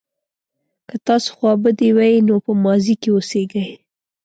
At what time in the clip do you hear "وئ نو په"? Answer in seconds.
1.97-2.51